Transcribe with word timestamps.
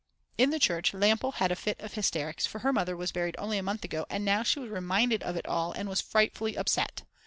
In 0.35 0.49
the 0.49 0.57
church 0.57 0.93
Lampl 0.93 1.35
had 1.35 1.51
a 1.51 1.55
fit 1.55 1.79
of 1.79 1.93
hysterics, 1.93 2.47
for 2.47 2.57
her 2.65 2.73
mother 2.73 2.97
was 2.97 3.11
buried 3.11 3.35
only 3.37 3.59
a 3.59 3.61
month 3.61 3.85
ago 3.85 4.07
and 4.09 4.25
now 4.25 4.41
she 4.41 4.59
was 4.59 4.71
reminded 4.71 5.21
of 5.21 5.35
it 5.35 5.45
all 5.45 5.73
and 5.73 5.87
was 5.87 6.01
frightfully 6.01 6.57
upset. 6.57 7.03